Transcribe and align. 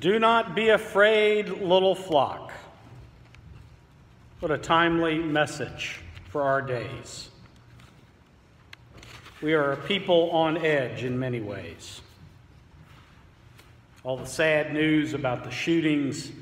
Do 0.00 0.18
not 0.18 0.54
be 0.54 0.70
afraid, 0.70 1.50
little 1.60 1.94
flock. 1.94 2.52
What 4.38 4.50
a 4.50 4.56
timely 4.56 5.18
message 5.18 6.00
for 6.30 6.40
our 6.40 6.62
days. 6.62 7.28
We 9.42 9.52
are 9.52 9.72
a 9.72 9.76
people 9.76 10.30
on 10.30 10.56
edge 10.64 11.04
in 11.04 11.18
many 11.18 11.40
ways. 11.40 12.00
All 14.02 14.16
the 14.16 14.24
sad 14.24 14.72
news 14.72 15.12
about 15.12 15.44
the 15.44 15.50
shootings, 15.50 16.32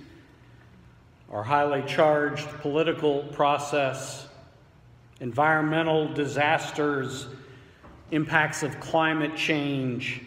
our 1.29 1.43
highly 1.43 1.83
charged 1.83 2.47
political 2.61 3.25
process, 3.25 4.29
environmental 5.19 6.07
disasters, 6.15 7.27
impacts 8.13 8.63
of 8.63 8.79
climate 8.79 9.35
change, 9.35 10.23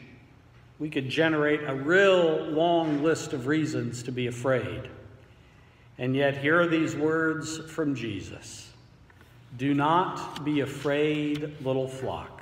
we 0.81 0.89
could 0.89 1.07
generate 1.07 1.61
a 1.67 1.75
real 1.75 2.41
long 2.45 3.03
list 3.03 3.33
of 3.33 3.45
reasons 3.45 4.01
to 4.01 4.11
be 4.11 4.25
afraid. 4.25 4.89
And 5.99 6.15
yet, 6.15 6.35
here 6.35 6.59
are 6.59 6.65
these 6.65 6.95
words 6.95 7.59
from 7.71 7.93
Jesus 7.93 8.67
Do 9.55 9.75
not 9.75 10.43
be 10.43 10.61
afraid, 10.61 11.53
little 11.63 11.87
flock. 11.87 12.41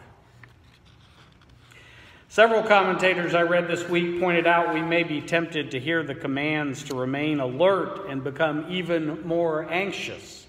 Several 2.30 2.64
commentators 2.64 3.36
I 3.36 3.42
read 3.42 3.68
this 3.68 3.90
week 3.90 4.22
pointed 4.22 4.48
out 4.48 4.74
we 4.74 4.84
may 4.84 5.04
be 5.04 5.20
tempted 5.20 5.72
to 5.72 5.80
hear 5.80 6.02
the 6.02 6.16
commands 6.16 6.86
to 6.86 6.96
remain 6.96 7.42
alert 7.42 8.08
and 8.08 8.24
become 8.24 8.68
even 8.70 9.28
more 9.28 9.70
anxious. 9.70 10.48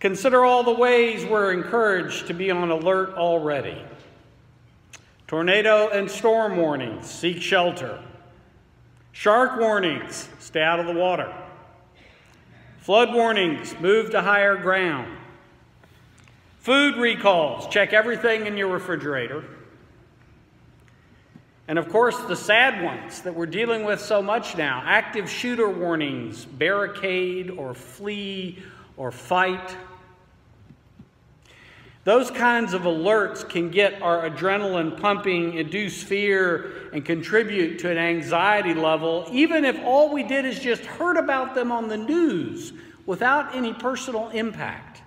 Consider 0.00 0.44
all 0.44 0.64
the 0.64 0.74
ways 0.74 1.24
we're 1.24 1.52
encouraged 1.52 2.26
to 2.26 2.34
be 2.34 2.50
on 2.50 2.70
alert 2.70 3.14
already. 3.14 3.82
Tornado 5.32 5.88
and 5.88 6.10
storm 6.10 6.58
warnings, 6.58 7.06
seek 7.06 7.40
shelter. 7.40 7.98
Shark 9.12 9.58
warnings, 9.58 10.28
stay 10.38 10.60
out 10.60 10.78
of 10.78 10.84
the 10.84 10.92
water. 10.92 11.34
Flood 12.80 13.14
warnings, 13.14 13.74
move 13.80 14.10
to 14.10 14.20
higher 14.20 14.58
ground. 14.58 15.10
Food 16.58 16.98
recalls, 16.98 17.66
check 17.68 17.94
everything 17.94 18.46
in 18.46 18.58
your 18.58 18.68
refrigerator. 18.68 19.42
And 21.66 21.78
of 21.78 21.88
course, 21.88 22.18
the 22.18 22.36
sad 22.36 22.84
ones 22.84 23.22
that 23.22 23.34
we're 23.34 23.46
dealing 23.46 23.84
with 23.84 24.02
so 24.02 24.20
much 24.20 24.58
now 24.58 24.82
active 24.84 25.30
shooter 25.30 25.70
warnings, 25.70 26.44
barricade 26.44 27.48
or 27.48 27.72
flee 27.72 28.62
or 28.98 29.10
fight. 29.10 29.78
Those 32.04 32.32
kinds 32.32 32.74
of 32.74 32.82
alerts 32.82 33.48
can 33.48 33.70
get 33.70 34.02
our 34.02 34.28
adrenaline 34.28 35.00
pumping, 35.00 35.54
induce 35.54 36.02
fear, 36.02 36.90
and 36.92 37.04
contribute 37.04 37.78
to 37.80 37.90
an 37.90 37.98
anxiety 37.98 38.74
level, 38.74 39.28
even 39.30 39.64
if 39.64 39.78
all 39.84 40.12
we 40.12 40.24
did 40.24 40.44
is 40.44 40.58
just 40.58 40.84
heard 40.84 41.16
about 41.16 41.54
them 41.54 41.70
on 41.70 41.88
the 41.88 41.96
news 41.96 42.72
without 43.06 43.54
any 43.54 43.72
personal 43.72 44.30
impact. 44.30 45.02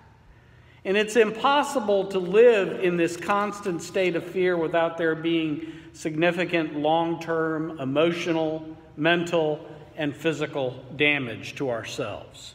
And 0.86 0.96
it's 0.96 1.16
impossible 1.16 2.06
to 2.08 2.18
live 2.18 2.82
in 2.82 2.96
this 2.96 3.16
constant 3.16 3.82
state 3.82 4.16
of 4.16 4.24
fear 4.24 4.56
without 4.56 4.96
there 4.96 5.14
being 5.14 5.72
significant 5.92 6.76
long 6.76 7.20
term 7.20 7.78
emotional, 7.78 8.76
mental, 8.96 9.60
and 9.96 10.16
physical 10.16 10.82
damage 10.96 11.56
to 11.56 11.68
ourselves. 11.68 12.54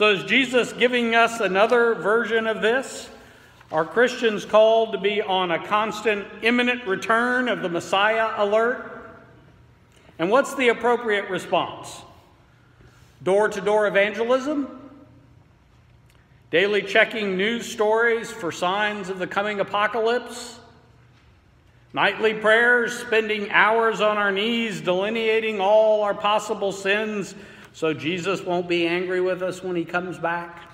So, 0.00 0.12
is 0.12 0.24
Jesus 0.24 0.72
giving 0.72 1.14
us 1.14 1.40
another 1.40 1.94
version 1.94 2.46
of 2.46 2.62
this? 2.62 3.10
Are 3.70 3.84
Christians 3.84 4.46
called 4.46 4.92
to 4.92 4.98
be 4.98 5.20
on 5.20 5.50
a 5.50 5.62
constant 5.66 6.26
imminent 6.40 6.86
return 6.86 7.50
of 7.50 7.60
the 7.60 7.68
Messiah 7.68 8.32
alert? 8.38 9.14
And 10.18 10.30
what's 10.30 10.54
the 10.54 10.68
appropriate 10.68 11.28
response? 11.28 12.00
Door 13.22 13.50
to 13.50 13.60
door 13.60 13.86
evangelism? 13.86 14.90
Daily 16.50 16.80
checking 16.80 17.36
news 17.36 17.70
stories 17.70 18.30
for 18.30 18.50
signs 18.50 19.10
of 19.10 19.18
the 19.18 19.26
coming 19.26 19.60
apocalypse? 19.60 20.58
Nightly 21.92 22.32
prayers, 22.32 22.98
spending 22.98 23.50
hours 23.50 24.00
on 24.00 24.16
our 24.16 24.32
knees 24.32 24.80
delineating 24.80 25.60
all 25.60 26.02
our 26.04 26.14
possible 26.14 26.72
sins 26.72 27.34
so 27.72 27.94
Jesus 27.94 28.42
won't 28.42 28.68
be 28.68 28.86
angry 28.86 29.20
with 29.20 29.42
us 29.42 29.62
when 29.62 29.76
he 29.76 29.84
comes 29.84 30.18
back? 30.18 30.70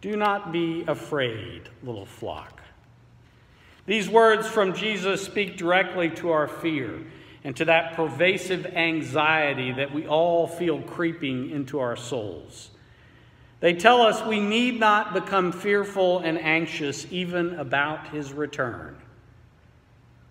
Do 0.00 0.16
not 0.16 0.52
be 0.52 0.84
afraid, 0.86 1.68
little 1.82 2.06
flock. 2.06 2.60
These 3.86 4.08
words 4.08 4.46
from 4.46 4.74
Jesus 4.74 5.22
speak 5.22 5.56
directly 5.56 6.10
to 6.10 6.30
our 6.30 6.46
fear 6.46 7.00
and 7.42 7.54
to 7.56 7.66
that 7.66 7.94
pervasive 7.94 8.66
anxiety 8.66 9.72
that 9.72 9.92
we 9.92 10.06
all 10.06 10.46
feel 10.46 10.80
creeping 10.80 11.50
into 11.50 11.78
our 11.80 11.96
souls. 11.96 12.70
They 13.60 13.74
tell 13.74 14.02
us 14.02 14.26
we 14.26 14.40
need 14.40 14.80
not 14.80 15.14
become 15.14 15.52
fearful 15.52 16.20
and 16.20 16.38
anxious 16.38 17.06
even 17.10 17.54
about 17.58 18.08
his 18.08 18.32
return. 18.32 18.96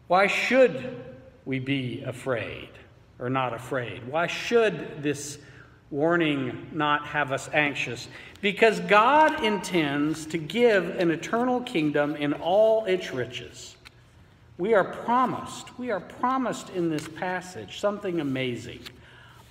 Why 0.08 0.28
should 0.28 1.04
we 1.46 1.60
be 1.60 2.04
afraid 2.04 2.70
or 3.20 3.30
not 3.30 3.54
afraid? 3.54 4.08
Why 4.08 4.28
should 4.28 5.04
this 5.04 5.38
warning 5.92 6.68
not 6.72 7.06
have 7.08 7.32
us 7.32 7.50
anxious? 7.54 8.08
Because 8.42 8.80
God 8.82 9.44
intends 9.44 10.26
to 10.28 10.38
give 10.38 11.00
an 11.00 11.12
eternal 11.12 11.62
kingdom 11.62 12.16
in 12.16 12.34
all 12.34 12.86
its 12.86 13.14
riches. 13.14 13.76
We 14.58 14.74
are 14.74 14.84
promised, 14.84 15.78
we 15.80 15.92
are 15.92 16.00
promised 16.00 16.70
in 16.70 16.90
this 16.90 17.08
passage 17.08 17.80
something 17.80 18.20
amazing 18.20 18.82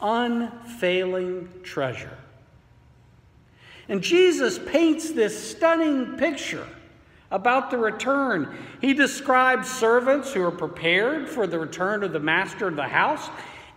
unfailing 0.02 1.48
treasure. 1.62 2.18
And 3.88 4.02
Jesus 4.02 4.58
paints 4.58 5.12
this 5.12 5.50
stunning 5.50 6.16
picture 6.16 6.66
about 7.30 7.70
the 7.70 7.78
return. 7.78 8.54
He 8.80 8.92
describes 8.92 9.70
servants 9.70 10.32
who 10.32 10.42
are 10.42 10.50
prepared 10.50 11.28
for 11.28 11.46
the 11.46 11.58
return 11.58 12.02
of 12.02 12.12
the 12.12 12.20
master 12.20 12.68
of 12.68 12.76
the 12.76 12.82
house. 12.82 13.30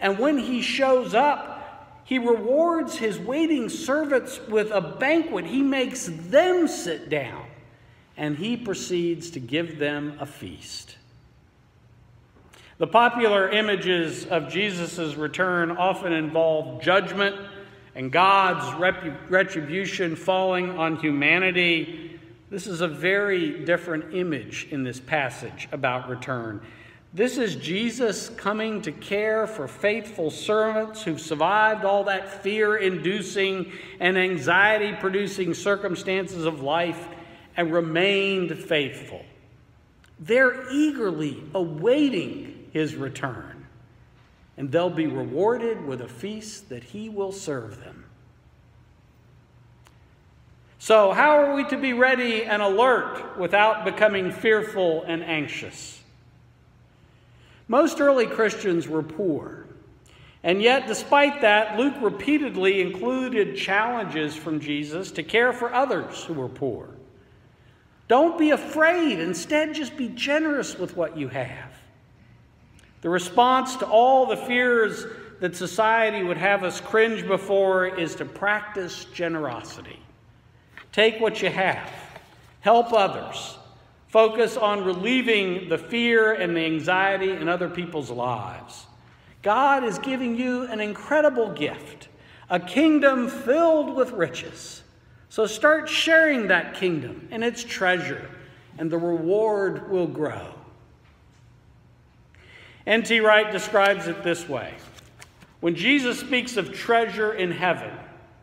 And 0.05 0.19
when 0.19 0.37
he 0.37 0.61
shows 0.61 1.15
up, 1.15 2.03
he 2.03 2.19
rewards 2.19 2.95
his 2.95 3.17
waiting 3.17 3.69
servants 3.69 4.39
with 4.47 4.69
a 4.69 4.79
banquet. 4.79 5.47
He 5.47 5.63
makes 5.63 6.05
them 6.05 6.67
sit 6.67 7.09
down 7.09 7.43
and 8.15 8.37
he 8.37 8.55
proceeds 8.55 9.31
to 9.31 9.39
give 9.39 9.79
them 9.79 10.15
a 10.19 10.27
feast. 10.27 10.97
The 12.77 12.85
popular 12.85 13.49
images 13.49 14.27
of 14.27 14.47
Jesus' 14.47 15.15
return 15.15 15.71
often 15.71 16.13
involve 16.13 16.83
judgment 16.83 17.35
and 17.95 18.11
God's 18.11 18.79
retribution 19.27 20.15
falling 20.15 20.69
on 20.77 20.97
humanity. 20.97 22.19
This 22.51 22.67
is 22.67 22.81
a 22.81 22.87
very 22.87 23.65
different 23.65 24.13
image 24.13 24.67
in 24.69 24.83
this 24.83 24.99
passage 24.99 25.67
about 25.71 26.07
return. 26.07 26.61
This 27.15 27.37
is 27.37 27.55
Jesus 27.55 28.27
coming 28.27 28.81
to 28.81 28.91
care 28.91 29.47
for 29.47 29.69
faithful 29.69 30.29
servants 30.29 31.01
who've 31.01 31.21
survived 31.21 31.85
all 31.85 32.03
that 32.03 32.43
fear 32.43 32.75
inducing 32.75 33.71
and 34.01 34.17
anxiety 34.17 34.93
producing 34.99 35.53
circumstances 35.53 36.43
of 36.43 36.61
life 36.61 37.07
and 37.55 37.71
remained 37.71 38.59
faithful. 38.59 39.23
They're 40.19 40.69
eagerly 40.69 41.41
awaiting 41.53 42.67
his 42.73 42.95
return, 42.95 43.65
and 44.57 44.69
they'll 44.69 44.89
be 44.89 45.07
rewarded 45.07 45.85
with 45.85 46.01
a 46.01 46.09
feast 46.09 46.67
that 46.67 46.83
he 46.83 47.07
will 47.07 47.31
serve 47.31 47.79
them. 47.79 48.03
So, 50.79 51.13
how 51.13 51.37
are 51.37 51.55
we 51.55 51.63
to 51.69 51.77
be 51.77 51.93
ready 51.93 52.43
and 52.43 52.61
alert 52.61 53.37
without 53.39 53.85
becoming 53.85 54.33
fearful 54.33 55.05
and 55.07 55.23
anxious? 55.23 56.01
Most 57.67 57.99
early 57.99 58.27
Christians 58.27 58.87
were 58.87 59.03
poor. 59.03 59.65
And 60.43 60.61
yet, 60.61 60.85
despite 60.85 61.41
that, 61.41 61.77
Luke 61.77 61.95
repeatedly 62.01 62.81
included 62.81 63.57
challenges 63.57 64.35
from 64.35 64.59
Jesus 64.59 65.11
to 65.13 65.23
care 65.23 65.51
for 65.51 65.73
others 65.73 66.23
who 66.23 66.35
were 66.35 66.47
poor. 66.47 66.89
Don't 68.07 68.37
be 68.37 68.51
afraid. 68.51 69.19
Instead, 69.19 69.73
just 69.73 69.97
be 69.97 70.09
generous 70.09 70.77
with 70.77 70.95
what 70.95 71.17
you 71.17 71.27
have. 71.29 71.73
The 73.01 73.09
response 73.09 73.75
to 73.77 73.87
all 73.87 74.27
the 74.27 74.37
fears 74.37 75.05
that 75.39 75.55
society 75.55 76.23
would 76.23 76.37
have 76.37 76.63
us 76.63 76.79
cringe 76.79 77.25
before 77.25 77.87
is 77.87 78.15
to 78.15 78.25
practice 78.25 79.05
generosity. 79.05 79.99
Take 80.91 81.19
what 81.19 81.41
you 81.41 81.49
have, 81.49 81.91
help 82.61 82.93
others, 82.93 83.57
focus 84.07 84.57
on 84.57 84.85
relieving 84.85 85.69
the 85.69 85.77
fear 85.77 86.33
and 86.33 86.55
the 86.55 86.61
anxiety 86.65 87.31
in 87.31 87.49
other 87.49 87.69
people's 87.69 88.09
lives. 88.09 88.85
God 89.41 89.83
is 89.83 89.99
giving 89.99 90.35
you 90.37 90.63
an 90.63 90.79
incredible 90.79 91.51
gift, 91.51 92.07
a 92.49 92.59
kingdom 92.59 93.29
filled 93.29 93.95
with 93.95 94.11
riches. 94.11 94.83
So 95.29 95.45
start 95.45 95.89
sharing 95.89 96.47
that 96.47 96.75
kingdom 96.75 97.27
and 97.29 97.43
its 97.43 97.63
treasure, 97.63 98.29
and 98.77 98.89
the 98.89 98.97
reward 98.97 99.91
will 99.91 100.07
grow. 100.07 100.53
N.T. 102.87 103.19
Wright 103.19 103.51
describes 103.51 104.07
it 104.07 104.23
this 104.23 104.47
way 104.47 104.75
When 105.59 105.75
Jesus 105.75 106.19
speaks 106.19 106.57
of 106.57 106.73
treasure 106.73 107.33
in 107.33 107.51
heaven, 107.51 107.91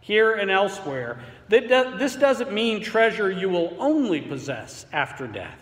here 0.03 0.35
and 0.35 0.51
elsewhere, 0.51 1.21
that 1.49 1.69
this 1.99 2.17
doesn't 2.17 2.53
mean 2.53 2.83
treasure 2.83 3.31
you 3.31 3.49
will 3.49 3.75
only 3.79 4.21
possess 4.21 4.85
after 4.93 5.27
death. 5.27 5.59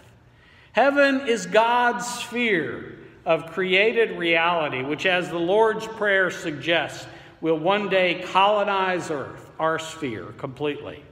Heaven 0.72 1.28
is 1.28 1.46
God's 1.46 2.06
sphere 2.06 2.98
of 3.26 3.52
created 3.52 4.18
reality, 4.18 4.82
which, 4.82 5.04
as 5.04 5.28
the 5.28 5.38
Lord's 5.38 5.86
Prayer 5.86 6.30
suggests, 6.30 7.06
will 7.40 7.58
one 7.58 7.88
day 7.88 8.24
colonize 8.32 9.10
earth, 9.10 9.50
our 9.58 9.78
sphere, 9.78 10.26
completely. 10.38 11.04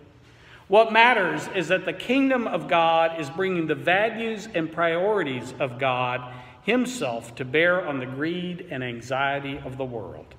What 0.69 0.93
matters 0.93 1.49
is 1.55 1.69
that 1.69 1.85
the 1.85 1.93
kingdom 1.93 2.47
of 2.47 2.67
God 2.67 3.21
is 3.21 3.29
bringing 3.31 3.67
the 3.67 3.75
values 3.75 4.49
and 4.55 4.73
priorities 4.73 5.55
of 5.59 5.79
God 5.79 6.33
Himself 6.63 7.35
to 7.37 7.45
bear 7.45 7.87
on 7.87 7.99
the 7.99 8.07
greed 8.07 8.67
and 8.71 8.83
anxiety 8.83 9.59
of 9.59 9.77
the 9.77 9.85
world. 9.85 10.35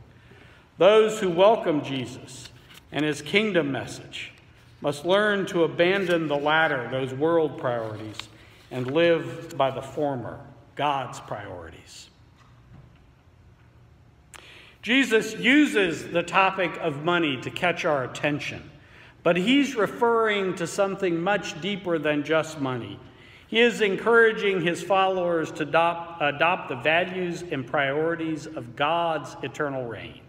Those 0.77 1.19
who 1.19 1.29
welcome 1.29 1.83
Jesus 1.83 2.49
and 2.91 3.05
His 3.05 3.21
kingdom 3.21 3.71
message 3.71 4.31
must 4.81 5.05
learn 5.05 5.45
to 5.47 5.63
abandon 5.63 6.27
the 6.27 6.37
latter, 6.37 6.87
those 6.89 7.13
world 7.13 7.57
priorities, 7.57 8.17
and 8.71 8.91
live 8.91 9.57
by 9.57 9.71
the 9.71 9.81
former, 9.81 10.39
God's 10.75 11.19
priorities. 11.19 12.09
Jesus 14.81 15.35
uses 15.35 16.09
the 16.09 16.23
topic 16.23 16.77
of 16.79 17.03
money 17.03 17.35
to 17.41 17.51
catch 17.51 17.83
our 17.83 18.05
attention, 18.05 18.69
but 19.23 19.35
he's 19.35 19.75
referring 19.75 20.55
to 20.55 20.65
something 20.65 21.21
much 21.21 21.59
deeper 21.59 21.99
than 21.99 22.23
just 22.23 22.61
money. 22.61 22.97
He 23.47 23.59
is 23.59 23.81
encouraging 23.81 24.61
his 24.61 24.81
followers 24.81 25.51
to 25.53 25.63
adopt, 25.63 26.21
adopt 26.21 26.69
the 26.69 26.75
values 26.75 27.43
and 27.51 27.67
priorities 27.67 28.45
of 28.45 28.75
God's 28.75 29.35
eternal 29.43 29.85
reign. 29.85 30.21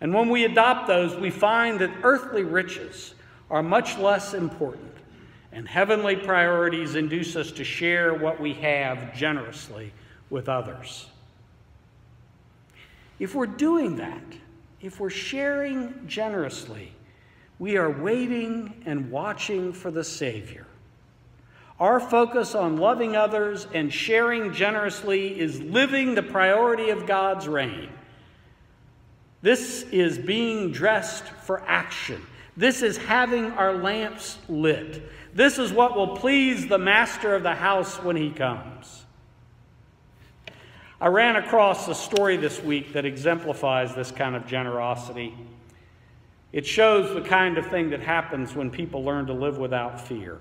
And 0.00 0.12
when 0.12 0.28
we 0.28 0.44
adopt 0.44 0.86
those, 0.86 1.16
we 1.16 1.30
find 1.30 1.78
that 1.80 1.90
earthly 2.02 2.44
riches 2.44 3.14
are 3.50 3.62
much 3.62 3.96
less 3.98 4.34
important, 4.34 4.92
and 5.52 5.66
heavenly 5.66 6.16
priorities 6.16 6.94
induce 6.94 7.36
us 7.36 7.50
to 7.52 7.64
share 7.64 8.14
what 8.14 8.40
we 8.40 8.52
have 8.54 9.14
generously 9.14 9.92
with 10.28 10.48
others. 10.48 11.06
If 13.18 13.34
we're 13.34 13.46
doing 13.46 13.96
that, 13.96 14.22
if 14.80 15.00
we're 15.00 15.08
sharing 15.08 16.06
generously, 16.06 16.92
we 17.58 17.78
are 17.78 17.90
waiting 17.90 18.82
and 18.84 19.10
watching 19.10 19.72
for 19.72 19.90
the 19.90 20.04
Savior. 20.04 20.66
Our 21.80 22.00
focus 22.00 22.54
on 22.54 22.76
loving 22.76 23.16
others 23.16 23.66
and 23.72 23.92
sharing 23.92 24.52
generously 24.52 25.38
is 25.38 25.60
living 25.60 26.14
the 26.14 26.22
priority 26.22 26.90
of 26.90 27.06
God's 27.06 27.48
reign. 27.48 27.90
This 29.46 29.84
is 29.92 30.18
being 30.18 30.72
dressed 30.72 31.22
for 31.22 31.62
action. 31.68 32.20
This 32.56 32.82
is 32.82 32.96
having 32.96 33.52
our 33.52 33.74
lamps 33.74 34.38
lit. 34.48 35.08
This 35.34 35.60
is 35.60 35.72
what 35.72 35.94
will 35.94 36.16
please 36.16 36.66
the 36.66 36.78
master 36.78 37.32
of 37.32 37.44
the 37.44 37.54
house 37.54 38.02
when 38.02 38.16
he 38.16 38.30
comes. 38.30 39.04
I 41.00 41.06
ran 41.06 41.36
across 41.36 41.86
a 41.86 41.94
story 41.94 42.36
this 42.36 42.60
week 42.60 42.92
that 42.94 43.04
exemplifies 43.04 43.94
this 43.94 44.10
kind 44.10 44.34
of 44.34 44.48
generosity. 44.48 45.32
It 46.52 46.66
shows 46.66 47.14
the 47.14 47.20
kind 47.20 47.56
of 47.56 47.68
thing 47.68 47.90
that 47.90 48.00
happens 48.00 48.52
when 48.56 48.68
people 48.68 49.04
learn 49.04 49.26
to 49.26 49.32
live 49.32 49.58
without 49.58 50.00
fear. 50.00 50.40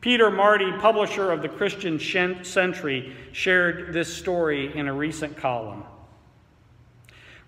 Peter 0.00 0.30
Marty, 0.30 0.72
publisher 0.78 1.30
of 1.30 1.42
the 1.42 1.48
Christian 1.50 1.98
Century, 1.98 3.14
shared 3.32 3.92
this 3.92 4.16
story 4.16 4.74
in 4.74 4.88
a 4.88 4.94
recent 4.94 5.36
column. 5.36 5.84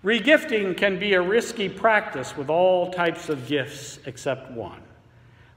Regifting 0.05 0.77
can 0.77 0.99
be 0.99 1.15
a 1.15 1.21
risky 1.21 1.67
practice 1.67 2.37
with 2.37 2.47
all 2.47 2.91
types 2.91 3.27
of 3.27 3.47
gifts 3.47 3.99
except 4.05 4.51
one 4.51 4.81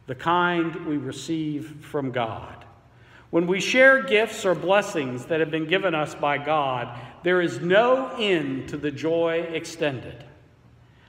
the 0.06 0.14
kind 0.14 0.86
we 0.86 0.96
receive 0.96 1.84
from 1.84 2.10
God. 2.10 2.64
When 3.28 3.46
we 3.46 3.60
share 3.60 4.02
gifts 4.02 4.46
or 4.46 4.54
blessings 4.54 5.26
that 5.26 5.40
have 5.40 5.50
been 5.50 5.66
given 5.66 5.94
us 5.94 6.14
by 6.14 6.38
God, 6.38 6.98
there 7.22 7.42
is 7.42 7.60
no 7.60 8.06
end 8.18 8.70
to 8.70 8.78
the 8.78 8.90
joy 8.90 9.40
extended. 9.52 10.24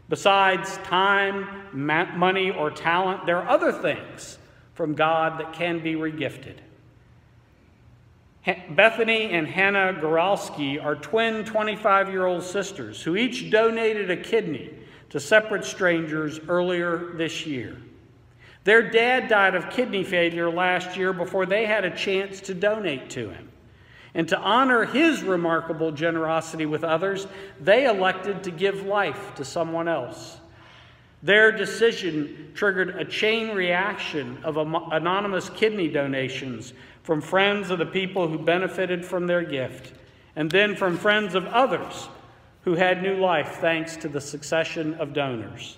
Besides 0.10 0.76
time, 0.80 1.48
money, 1.72 2.52
or 2.52 2.70
talent, 2.72 3.26
there 3.26 3.38
are 3.38 3.48
other 3.48 3.72
things 3.72 4.38
from 4.74 4.96
God 4.96 5.40
that 5.40 5.54
can 5.54 5.80
be 5.80 5.94
regifted. 5.94 6.58
Bethany 8.46 9.32
and 9.32 9.48
Hannah 9.48 9.98
Goralski 10.00 10.84
are 10.84 10.96
twin 10.96 11.44
25 11.44 12.10
year 12.10 12.26
old 12.26 12.44
sisters 12.44 13.02
who 13.02 13.16
each 13.16 13.52
donated 13.52 14.10
a 14.10 14.18
kidney 14.18 14.74
to 15.10 15.20
separate 15.20 15.66
strangers 15.66 16.40
earlier 16.48 17.14
this 17.16 17.46
year. 17.46 17.78
Their 18.64 18.90
dad 18.90 19.28
died 19.28 19.56
of 19.56 19.70
kidney 19.70 20.04
failure 20.04 20.50
last 20.50 20.96
year 20.96 21.14
before 21.14 21.46
they 21.46 21.66
had 21.66 21.86
a 21.86 21.96
chance 21.96 22.40
to 22.42 22.54
donate 22.54 23.10
to 23.12 23.30
him. 23.30 23.50
And 24.14 24.28
to 24.30 24.38
honor 24.38 24.86
his 24.86 25.24
remarkable 25.24 25.92
generosity 25.92 26.66
with 26.66 26.84
others, 26.84 27.28
they 27.60 27.86
elected 27.86 28.44
to 28.44 28.52
give 28.52 28.86
life 28.86 29.36
to 29.36 29.46
someone 29.46 29.88
else. 29.88 30.38
Their 31.22 31.52
decision 31.52 32.52
triggered 32.56 32.96
a 32.96 33.06
chain 33.06 33.56
reaction 33.56 34.38
of 34.44 34.58
anonymous 34.58 35.50
kidney 35.50 35.90
donations 35.90 36.74
from 37.04 37.22
friends 37.22 37.70
of 37.70 37.80
the 37.80 37.86
people 37.86 38.28
who 38.28 38.38
benefited 38.38 39.06
from 39.06 39.28
their 39.28 39.44
gift, 39.44 39.94
and 40.36 40.52
then 40.52 40.76
from 40.76 40.98
friends 40.98 41.36
of 41.36 41.46
others 41.48 42.10
who 42.64 42.76
had 42.76 43.02
new 43.02 43.16
life 43.16 43.58
thanks 43.60 43.98
to 43.98 44.08
the 44.08 44.22
succession 44.22 44.94
of 44.96 45.14
donors. 45.14 45.78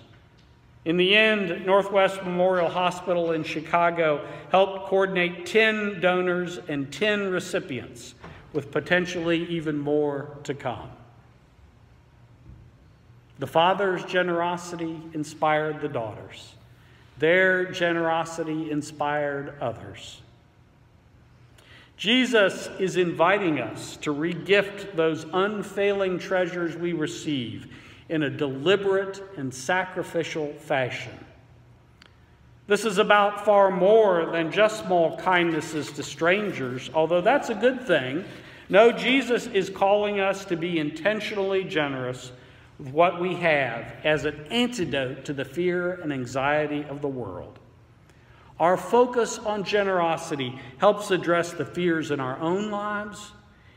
In 0.84 0.96
the 0.96 1.14
end, 1.14 1.64
Northwest 1.64 2.22
Memorial 2.24 2.68
Hospital 2.68 3.32
in 3.32 3.44
Chicago 3.44 4.26
helped 4.50 4.88
coordinate 4.88 5.46
10 5.46 6.00
donors 6.00 6.58
and 6.68 6.92
10 6.92 7.30
recipients, 7.30 8.14
with 8.52 8.70
potentially 8.72 9.46
even 9.46 9.78
more 9.78 10.36
to 10.42 10.54
come. 10.54 10.90
The 13.38 13.46
father's 13.46 14.04
generosity 14.04 15.00
inspired 15.14 15.80
the 15.80 15.88
daughters. 15.88 16.54
Their 17.18 17.70
generosity 17.70 18.70
inspired 18.70 19.54
others. 19.60 20.20
Jesus 22.02 22.68
is 22.80 22.96
inviting 22.96 23.60
us 23.60 23.96
to 23.98 24.12
regift 24.12 24.96
those 24.96 25.24
unfailing 25.32 26.18
treasures 26.18 26.74
we 26.74 26.94
receive 26.94 27.72
in 28.08 28.24
a 28.24 28.28
deliberate 28.28 29.22
and 29.36 29.54
sacrificial 29.54 30.52
fashion. 30.54 31.16
This 32.66 32.84
is 32.84 32.98
about 32.98 33.44
far 33.44 33.70
more 33.70 34.26
than 34.32 34.50
just 34.50 34.84
small 34.84 35.16
kindnesses 35.18 35.92
to 35.92 36.02
strangers, 36.02 36.90
although 36.92 37.20
that's 37.20 37.50
a 37.50 37.54
good 37.54 37.86
thing. 37.86 38.24
No, 38.68 38.90
Jesus 38.90 39.46
is 39.46 39.70
calling 39.70 40.18
us 40.18 40.44
to 40.46 40.56
be 40.56 40.80
intentionally 40.80 41.62
generous 41.62 42.32
with 42.80 42.88
what 42.88 43.20
we 43.20 43.36
have 43.36 43.86
as 44.02 44.24
an 44.24 44.44
antidote 44.50 45.24
to 45.26 45.32
the 45.32 45.44
fear 45.44 45.92
and 46.02 46.12
anxiety 46.12 46.84
of 46.88 47.00
the 47.00 47.06
world. 47.06 47.60
Our 48.62 48.76
focus 48.76 49.40
on 49.40 49.64
generosity 49.64 50.56
helps 50.78 51.10
address 51.10 51.52
the 51.52 51.64
fears 51.64 52.12
in 52.12 52.20
our 52.20 52.38
own 52.38 52.70
lives, 52.70 53.32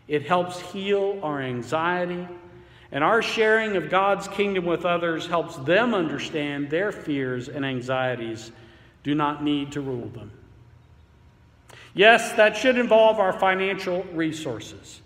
it 0.08 0.28
helps 0.28 0.60
heal 0.60 1.20
our 1.24 1.42
anxiety 1.42 2.28
and 2.92 3.04
our 3.04 3.24
sharing 3.24 3.76
of 3.78 3.90
God's 3.90 4.28
kingdom 4.28 4.64
with 4.66 4.86
others 4.86 5.26
helps 5.26 5.56
them 5.58 5.96
understand 5.96 6.70
their 6.70 6.92
fears 6.92 7.50
and 7.50 7.66
anxieties 7.66 8.52
do 9.04 9.16
not 9.16 9.44
need 9.44 9.72
to 9.72 9.82
rule 9.82 10.08
them. 10.10 10.32
Yes, 11.96 12.34
that 12.34 12.56
should 12.56 12.78
involve 12.78 13.20
our 13.20 13.34
financial 13.34 14.04
resources. 14.14 15.02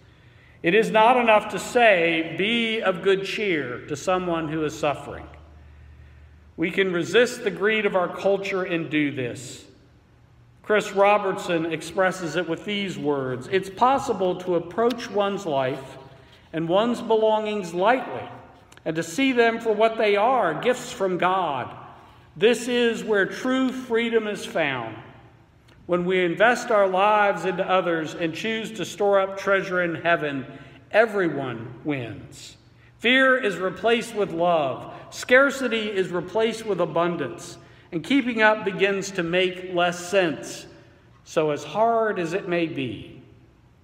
It 0.61 0.75
is 0.75 0.91
not 0.91 1.15
enough 1.15 1.51
to 1.51 1.57
say, 1.57 2.35
be 2.37 2.81
of 2.81 3.01
good 3.01 3.23
cheer 3.23 3.87
to 3.87 3.95
someone 3.95 4.49
who 4.49 4.65
is 4.65 4.77
suffering. 4.77 5.27
We 6.57 6.71
can 6.71 6.91
resist 6.91 7.45
the 7.45 7.51
greed 7.51 7.85
of 7.85 7.95
our 7.95 8.13
culture 8.13 8.63
and 8.63 8.89
do 8.89 9.11
this. 9.11 9.65
Chris 10.69 10.93
Robertson 10.93 11.73
expresses 11.73 12.35
it 12.35 12.47
with 12.47 12.63
these 12.63 12.95
words 12.95 13.49
It's 13.51 13.71
possible 13.71 14.35
to 14.41 14.53
approach 14.53 15.09
one's 15.09 15.47
life 15.47 15.97
and 16.53 16.69
one's 16.69 17.01
belongings 17.01 17.73
lightly 17.73 18.29
and 18.85 18.95
to 18.95 19.01
see 19.01 19.31
them 19.31 19.59
for 19.59 19.73
what 19.73 19.97
they 19.97 20.15
are 20.15 20.61
gifts 20.61 20.91
from 20.91 21.17
God. 21.17 21.75
This 22.37 22.67
is 22.67 23.03
where 23.03 23.25
true 23.25 23.71
freedom 23.71 24.27
is 24.27 24.45
found. 24.45 24.95
When 25.87 26.05
we 26.05 26.23
invest 26.23 26.69
our 26.69 26.87
lives 26.87 27.45
into 27.45 27.67
others 27.67 28.13
and 28.13 28.35
choose 28.35 28.71
to 28.73 28.85
store 28.85 29.19
up 29.19 29.39
treasure 29.39 29.81
in 29.81 29.95
heaven, 29.95 30.45
everyone 30.91 31.73
wins. 31.83 32.57
Fear 32.99 33.39
is 33.39 33.57
replaced 33.57 34.13
with 34.13 34.33
love, 34.33 34.93
scarcity 35.09 35.89
is 35.89 36.09
replaced 36.09 36.63
with 36.63 36.79
abundance, 36.79 37.57
and 37.91 38.03
keeping 38.03 38.41
up 38.41 38.65
begins 38.65 39.11
to 39.11 39.23
make 39.23 39.73
less 39.73 40.09
sense. 40.09 40.65
So, 41.23 41.51
as 41.51 41.63
hard 41.63 42.19
as 42.19 42.33
it 42.33 42.47
may 42.47 42.65
be, 42.67 43.21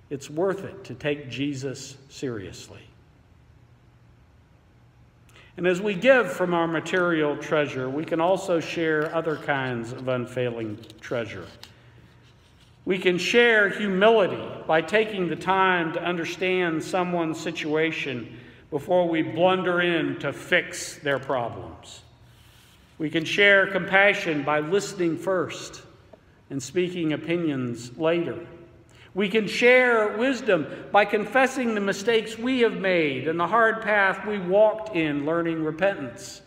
it's 0.10 0.30
worth 0.30 0.64
it 0.64 0.84
to 0.86 0.94
take 0.94 1.30
Jesus 1.30 1.98
seriously. 2.10 2.82
And 5.58 5.66
as 5.66 5.82
we 5.82 5.94
give 5.94 6.32
from 6.32 6.54
our 6.54 6.68
material 6.68 7.38
treasure, 7.38 7.90
we 7.90 8.04
can 8.04 8.20
also 8.20 8.60
share 8.60 9.14
other 9.16 9.38
kinds 9.38 9.94
of 9.94 10.08
unfailing 10.08 10.78
treasure. 11.00 11.46
We 12.84 13.00
can 13.00 13.18
share 13.18 13.70
humility 13.70 14.44
by 14.68 14.82
taking 14.82 15.28
the 15.28 15.36
time 15.36 15.94
to 15.94 16.04
understand 16.04 16.84
someone's 16.84 17.40
situation 17.40 18.38
before 18.70 19.08
we 19.08 19.22
blunder 19.22 19.82
in 19.82 20.20
to 20.20 20.34
fix 20.34 20.98
their 20.98 21.18
problems. 21.18 22.02
We 22.98 23.10
can 23.10 23.26
share 23.26 23.68
compassion 23.68 24.44
by 24.44 24.60
listening 24.60 25.18
first 25.18 25.82
and 26.50 26.62
speaking 26.62 27.14
opinions 27.14 27.98
later. 27.98 28.46
We 29.14 29.30
can 29.30 29.48
share 29.48 30.18
wisdom 30.18 30.68
by 30.92 31.06
confessing 31.06 31.74
the 31.74 31.82
mistakes 31.82 32.38
we 32.38 32.60
have 32.62 32.78
made 32.78 33.28
and 33.28 33.40
the 33.40 33.48
hard 33.48 33.82
path 33.82 34.26
we 34.26 34.40
walked 34.40 34.96
in 34.96 35.26
learning 35.26 35.64
repentance. 35.64 36.42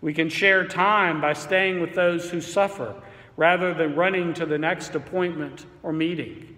We 0.00 0.14
can 0.14 0.28
share 0.28 0.66
time 0.66 1.20
by 1.20 1.32
staying 1.32 1.80
with 1.80 1.94
those 1.94 2.30
who 2.30 2.40
suffer 2.40 2.94
rather 3.36 3.74
than 3.74 3.96
running 3.96 4.34
to 4.34 4.46
the 4.46 4.58
next 4.58 4.94
appointment 4.94 5.66
or 5.82 5.92
meeting. 5.92 6.56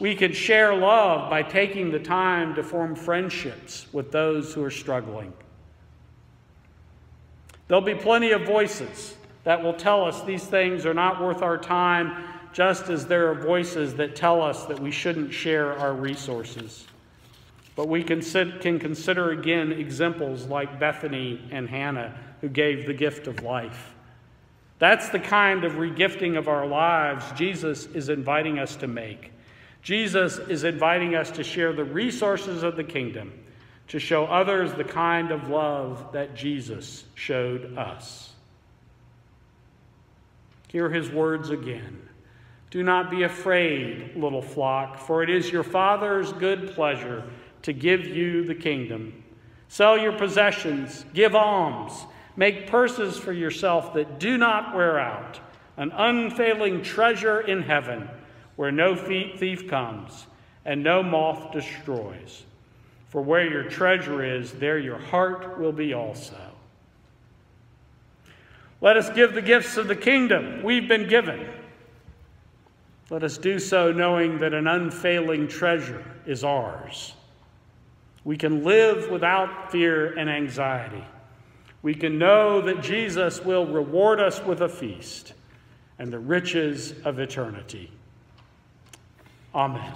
We 0.00 0.14
can 0.14 0.32
share 0.32 0.74
love 0.74 1.30
by 1.30 1.42
taking 1.42 1.90
the 1.90 2.00
time 2.00 2.54
to 2.56 2.62
form 2.62 2.94
friendships 2.94 3.86
with 3.92 4.10
those 4.10 4.52
who 4.52 4.62
are 4.64 4.70
struggling. 4.70 5.32
There'll 7.68 7.82
be 7.82 7.94
plenty 7.94 8.32
of 8.32 8.42
voices 8.42 9.16
that 9.44 9.62
will 9.62 9.74
tell 9.74 10.04
us 10.04 10.22
these 10.22 10.44
things 10.44 10.86
are 10.86 10.94
not 10.94 11.20
worth 11.20 11.42
our 11.42 11.58
time 11.58 12.24
just 12.52 12.88
as 12.90 13.06
there 13.06 13.30
are 13.30 13.34
voices 13.34 13.94
that 13.94 14.14
tell 14.14 14.42
us 14.42 14.66
that 14.66 14.78
we 14.78 14.90
shouldn't 14.90 15.32
share 15.32 15.76
our 15.78 15.94
resources. 15.94 16.86
But 17.74 17.88
we 17.88 18.02
can, 18.02 18.20
can 18.20 18.78
consider 18.78 19.30
again 19.30 19.72
examples 19.72 20.44
like 20.44 20.78
Bethany 20.78 21.40
and 21.50 21.68
Hannah, 21.68 22.14
who 22.42 22.48
gave 22.48 22.86
the 22.86 22.92
gift 22.92 23.26
of 23.26 23.42
life. 23.42 23.94
That's 24.78 25.08
the 25.08 25.20
kind 25.20 25.64
of 25.64 25.74
regifting 25.74 26.36
of 26.36 26.48
our 26.48 26.66
lives 26.66 27.24
Jesus 27.36 27.86
is 27.86 28.08
inviting 28.08 28.58
us 28.58 28.76
to 28.76 28.86
make. 28.86 29.32
Jesus 29.80 30.38
is 30.38 30.64
inviting 30.64 31.14
us 31.14 31.30
to 31.32 31.44
share 31.44 31.72
the 31.72 31.84
resources 31.84 32.62
of 32.62 32.76
the 32.76 32.84
kingdom, 32.84 33.32
to 33.92 33.98
show 33.98 34.24
others 34.24 34.72
the 34.72 34.84
kind 34.84 35.30
of 35.30 35.50
love 35.50 36.12
that 36.12 36.34
Jesus 36.34 37.04
showed 37.14 37.76
us. 37.76 38.32
Hear 40.68 40.88
his 40.88 41.10
words 41.10 41.50
again. 41.50 42.00
Do 42.70 42.82
not 42.82 43.10
be 43.10 43.24
afraid, 43.24 44.16
little 44.16 44.40
flock, 44.40 44.98
for 44.98 45.22
it 45.22 45.28
is 45.28 45.52
your 45.52 45.62
Father's 45.62 46.32
good 46.32 46.70
pleasure 46.70 47.22
to 47.64 47.74
give 47.74 48.06
you 48.06 48.46
the 48.46 48.54
kingdom. 48.54 49.22
Sell 49.68 49.98
your 49.98 50.16
possessions, 50.16 51.04
give 51.12 51.34
alms, 51.34 51.92
make 52.34 52.68
purses 52.68 53.18
for 53.18 53.34
yourself 53.34 53.92
that 53.92 54.18
do 54.18 54.38
not 54.38 54.74
wear 54.74 54.98
out, 54.98 55.38
an 55.76 55.92
unfailing 55.92 56.82
treasure 56.82 57.42
in 57.42 57.60
heaven 57.60 58.08
where 58.56 58.72
no 58.72 58.96
thief 58.96 59.68
comes 59.68 60.26
and 60.64 60.82
no 60.82 61.02
moth 61.02 61.52
destroys. 61.52 62.44
For 63.12 63.20
where 63.20 63.46
your 63.46 63.64
treasure 63.64 64.24
is, 64.24 64.52
there 64.52 64.78
your 64.78 64.96
heart 64.96 65.58
will 65.58 65.70
be 65.70 65.92
also. 65.92 66.34
Let 68.80 68.96
us 68.96 69.10
give 69.10 69.34
the 69.34 69.42
gifts 69.42 69.76
of 69.76 69.86
the 69.86 69.94
kingdom 69.94 70.62
we've 70.62 70.88
been 70.88 71.10
given. 71.10 71.46
Let 73.10 73.22
us 73.22 73.36
do 73.36 73.58
so 73.58 73.92
knowing 73.92 74.38
that 74.38 74.54
an 74.54 74.66
unfailing 74.66 75.46
treasure 75.46 76.02
is 76.24 76.42
ours. 76.42 77.12
We 78.24 78.38
can 78.38 78.64
live 78.64 79.10
without 79.10 79.70
fear 79.70 80.18
and 80.18 80.30
anxiety. 80.30 81.04
We 81.82 81.94
can 81.94 82.18
know 82.18 82.62
that 82.62 82.82
Jesus 82.82 83.44
will 83.44 83.66
reward 83.66 84.20
us 84.20 84.42
with 84.42 84.62
a 84.62 84.70
feast 84.70 85.34
and 85.98 86.10
the 86.10 86.18
riches 86.18 86.94
of 87.04 87.18
eternity. 87.18 87.92
Amen. 89.54 89.92